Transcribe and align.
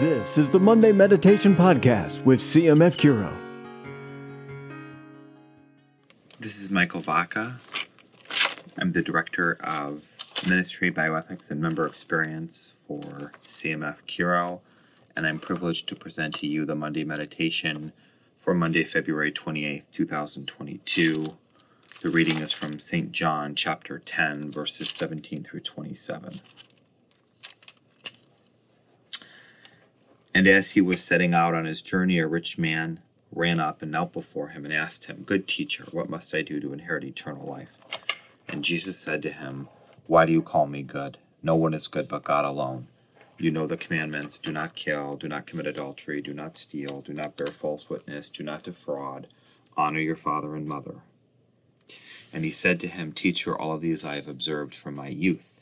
This 0.00 0.38
is 0.38 0.50
the 0.50 0.58
Monday 0.58 0.92
Meditation 0.92 1.56
Podcast 1.56 2.24
with 2.24 2.40
CMF 2.40 2.96
Curo. 2.96 3.34
This 6.38 6.60
is 6.62 6.70
Michael 6.70 7.00
Vaca. 7.00 7.58
I'm 8.78 8.92
the 8.92 9.02
Director 9.02 9.58
of 9.64 10.16
Ministry, 10.48 10.90
Bioethics, 10.90 11.50
and 11.50 11.60
Member 11.60 11.86
Experience 11.86 12.76
for 12.86 13.32
CMF 13.46 14.02
Curo, 14.04 14.60
and 15.16 15.26
I'm 15.26 15.38
privileged 15.38 15.88
to 15.88 15.96
present 15.96 16.34
to 16.36 16.46
you 16.46 16.64
the 16.64 16.74
Monday 16.74 17.04
Meditation 17.04 17.92
for 18.36 18.54
Monday, 18.54 18.84
February 18.84 19.32
28th, 19.32 19.84
2022. 19.90 21.36
The 22.02 22.08
reading 22.08 22.38
is 22.38 22.52
from 22.52 22.78
St. 22.78 23.12
John 23.12 23.54
chapter 23.54 23.98
10, 23.98 24.50
verses 24.50 24.88
17 24.90 25.42
through 25.42 25.60
27. 25.60 26.40
And 30.40 30.48
as 30.48 30.70
he 30.70 30.80
was 30.80 31.04
setting 31.04 31.34
out 31.34 31.52
on 31.52 31.66
his 31.66 31.82
journey, 31.82 32.18
a 32.18 32.26
rich 32.26 32.56
man 32.56 33.00
ran 33.30 33.60
up 33.60 33.82
and 33.82 33.92
knelt 33.92 34.14
before 34.14 34.48
him 34.48 34.64
and 34.64 34.72
asked 34.72 35.04
him, 35.04 35.22
Good 35.22 35.46
teacher, 35.46 35.84
what 35.90 36.08
must 36.08 36.34
I 36.34 36.40
do 36.40 36.58
to 36.60 36.72
inherit 36.72 37.04
eternal 37.04 37.44
life? 37.44 37.78
And 38.48 38.64
Jesus 38.64 38.98
said 38.98 39.20
to 39.20 39.30
him, 39.30 39.68
Why 40.06 40.24
do 40.24 40.32
you 40.32 40.40
call 40.40 40.66
me 40.66 40.82
good? 40.82 41.18
No 41.42 41.56
one 41.56 41.74
is 41.74 41.88
good 41.88 42.08
but 42.08 42.24
God 42.24 42.46
alone. 42.46 42.86
You 43.36 43.50
know 43.50 43.66
the 43.66 43.76
commandments 43.76 44.38
do 44.38 44.50
not 44.50 44.74
kill, 44.74 45.16
do 45.16 45.28
not 45.28 45.44
commit 45.44 45.66
adultery, 45.66 46.22
do 46.22 46.32
not 46.32 46.56
steal, 46.56 47.02
do 47.02 47.12
not 47.12 47.36
bear 47.36 47.48
false 47.48 47.90
witness, 47.90 48.30
do 48.30 48.42
not 48.42 48.62
defraud, 48.62 49.26
honor 49.76 50.00
your 50.00 50.16
father 50.16 50.56
and 50.56 50.66
mother. 50.66 51.02
And 52.32 52.46
he 52.46 52.50
said 52.50 52.80
to 52.80 52.88
him, 52.88 53.12
Teacher, 53.12 53.54
all 53.54 53.72
of 53.72 53.82
these 53.82 54.06
I 54.06 54.14
have 54.14 54.26
observed 54.26 54.74
from 54.74 54.94
my 54.94 55.08
youth. 55.08 55.59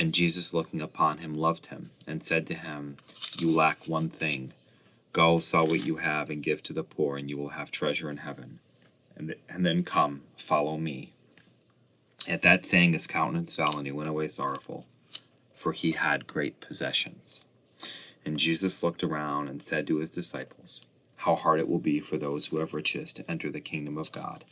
And 0.00 0.14
Jesus, 0.14 0.54
looking 0.54 0.80
upon 0.80 1.18
him, 1.18 1.34
loved 1.34 1.66
him, 1.66 1.90
and 2.06 2.22
said 2.22 2.46
to 2.46 2.54
him, 2.54 2.96
You 3.38 3.54
lack 3.54 3.86
one 3.86 4.08
thing. 4.08 4.54
Go, 5.12 5.40
sell 5.40 5.66
what 5.66 5.86
you 5.86 5.96
have, 5.96 6.30
and 6.30 6.42
give 6.42 6.62
to 6.62 6.72
the 6.72 6.82
poor, 6.82 7.18
and 7.18 7.28
you 7.28 7.36
will 7.36 7.50
have 7.50 7.70
treasure 7.70 8.08
in 8.08 8.16
heaven. 8.16 8.60
And, 9.14 9.34
and 9.50 9.66
then 9.66 9.82
come, 9.82 10.22
follow 10.38 10.78
me. 10.78 11.12
At 12.26 12.40
that 12.40 12.64
saying, 12.64 12.94
his 12.94 13.06
countenance 13.06 13.54
fell, 13.54 13.76
and 13.76 13.86
he 13.86 13.92
went 13.92 14.08
away 14.08 14.28
sorrowful, 14.28 14.86
for 15.52 15.72
he 15.72 15.92
had 15.92 16.26
great 16.26 16.62
possessions. 16.62 17.44
And 18.24 18.38
Jesus 18.38 18.82
looked 18.82 19.04
around 19.04 19.48
and 19.48 19.60
said 19.60 19.86
to 19.88 19.98
his 19.98 20.10
disciples, 20.10 20.86
How 21.16 21.34
hard 21.34 21.60
it 21.60 21.68
will 21.68 21.78
be 21.78 22.00
for 22.00 22.16
those 22.16 22.46
who 22.46 22.56
have 22.56 22.72
riches 22.72 23.12
to 23.12 23.30
enter 23.30 23.50
the 23.50 23.60
kingdom 23.60 23.98
of 23.98 24.12
God. 24.12 24.46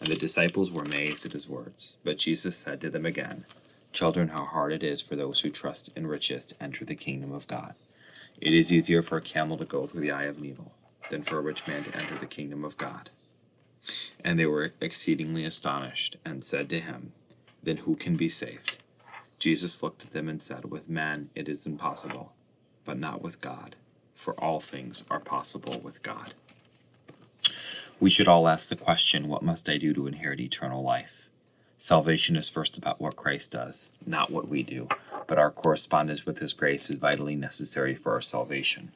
And 0.00 0.08
the 0.08 0.16
disciples 0.16 0.68
were 0.68 0.82
amazed 0.82 1.24
at 1.24 1.30
his 1.30 1.48
words. 1.48 1.98
But 2.02 2.18
Jesus 2.18 2.58
said 2.58 2.80
to 2.80 2.90
them 2.90 3.06
again, 3.06 3.44
Children, 3.92 4.28
how 4.28 4.44
hard 4.44 4.72
it 4.72 4.82
is 4.82 5.00
for 5.00 5.16
those 5.16 5.40
who 5.40 5.50
trust 5.50 5.96
in 5.96 6.06
riches 6.06 6.46
to 6.46 6.62
enter 6.62 6.84
the 6.84 6.94
kingdom 6.94 7.32
of 7.32 7.46
God. 7.46 7.74
It 8.40 8.54
is 8.54 8.72
easier 8.72 9.02
for 9.02 9.18
a 9.18 9.22
camel 9.22 9.58
to 9.58 9.64
go 9.64 9.86
through 9.86 10.00
the 10.00 10.10
eye 10.10 10.24
of 10.24 10.38
a 10.38 10.40
needle 10.40 10.72
than 11.10 11.22
for 11.22 11.38
a 11.38 11.42
rich 11.42 11.66
man 11.66 11.84
to 11.84 11.96
enter 11.96 12.14
the 12.14 12.26
kingdom 12.26 12.64
of 12.64 12.76
God. 12.76 13.10
And 14.24 14.38
they 14.38 14.46
were 14.46 14.72
exceedingly 14.80 15.44
astonished, 15.44 16.16
and 16.24 16.44
said 16.44 16.68
to 16.70 16.80
him, 16.80 17.12
Then 17.62 17.78
who 17.78 17.96
can 17.96 18.16
be 18.16 18.28
saved? 18.28 18.78
Jesus 19.38 19.82
looked 19.82 20.04
at 20.04 20.10
them 20.12 20.28
and 20.28 20.40
said, 20.42 20.66
With 20.66 20.88
man 20.88 21.30
it 21.34 21.48
is 21.48 21.66
impossible, 21.66 22.32
but 22.84 22.98
not 22.98 23.22
with 23.22 23.40
God, 23.40 23.74
for 24.14 24.34
all 24.34 24.60
things 24.60 25.04
are 25.10 25.20
possible 25.20 25.80
with 25.80 26.02
God. 26.02 26.34
We 27.98 28.10
should 28.10 28.28
all 28.28 28.48
ask 28.48 28.68
the 28.68 28.76
question 28.76 29.28
what 29.28 29.42
must 29.42 29.68
I 29.68 29.78
do 29.78 29.92
to 29.94 30.06
inherit 30.06 30.40
eternal 30.40 30.82
life? 30.82 31.29
Salvation 31.82 32.36
is 32.36 32.50
first 32.50 32.76
about 32.76 33.00
what 33.00 33.16
Christ 33.16 33.52
does, 33.52 33.90
not 34.04 34.30
what 34.30 34.48
we 34.48 34.62
do, 34.62 34.86
but 35.26 35.38
our 35.38 35.50
correspondence 35.50 36.26
with 36.26 36.38
His 36.38 36.52
grace 36.52 36.90
is 36.90 36.98
vitally 36.98 37.34
necessary 37.34 37.94
for 37.94 38.12
our 38.12 38.20
salvation. 38.20 38.92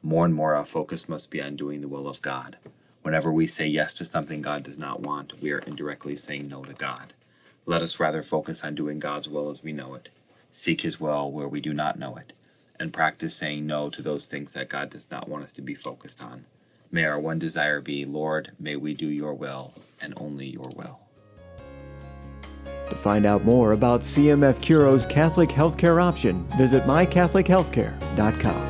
More 0.00 0.26
and 0.26 0.32
more, 0.32 0.54
our 0.54 0.64
focus 0.64 1.08
must 1.08 1.32
be 1.32 1.42
on 1.42 1.56
doing 1.56 1.80
the 1.80 1.88
will 1.88 2.06
of 2.06 2.22
God. 2.22 2.56
Whenever 3.02 3.32
we 3.32 3.48
say 3.48 3.66
yes 3.66 3.92
to 3.94 4.04
something 4.04 4.42
God 4.42 4.62
does 4.62 4.78
not 4.78 5.00
want, 5.00 5.42
we 5.42 5.50
are 5.50 5.58
indirectly 5.58 6.14
saying 6.14 6.46
no 6.46 6.62
to 6.62 6.72
God. 6.72 7.14
Let 7.66 7.82
us 7.82 7.98
rather 7.98 8.22
focus 8.22 8.62
on 8.62 8.76
doing 8.76 9.00
God's 9.00 9.28
will 9.28 9.50
as 9.50 9.64
we 9.64 9.72
know 9.72 9.94
it, 9.94 10.08
seek 10.52 10.82
His 10.82 11.00
will 11.00 11.32
where 11.32 11.48
we 11.48 11.60
do 11.60 11.74
not 11.74 11.98
know 11.98 12.14
it, 12.14 12.32
and 12.78 12.92
practice 12.92 13.34
saying 13.34 13.66
no 13.66 13.90
to 13.90 14.02
those 14.02 14.30
things 14.30 14.52
that 14.52 14.68
God 14.68 14.90
does 14.90 15.10
not 15.10 15.28
want 15.28 15.42
us 15.42 15.52
to 15.54 15.62
be 15.62 15.74
focused 15.74 16.22
on. 16.22 16.44
May 16.92 17.06
our 17.06 17.18
one 17.18 17.40
desire 17.40 17.80
be, 17.80 18.04
Lord, 18.04 18.52
may 18.56 18.76
we 18.76 18.94
do 18.94 19.08
your 19.08 19.34
will 19.34 19.74
and 20.00 20.14
only 20.16 20.46
your 20.46 20.70
will. 20.76 21.00
To 22.90 22.96
find 22.96 23.24
out 23.24 23.44
more 23.44 23.72
about 23.72 24.00
CMF 24.02 24.60
Curo's 24.60 25.06
Catholic 25.06 25.48
healthcare 25.48 26.02
option, 26.02 26.44
visit 26.58 26.82
mycatholichealthcare.com. 26.84 28.69